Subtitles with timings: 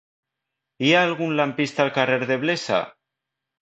[0.87, 2.85] Hi ha algun lampista al carrer de Blesa?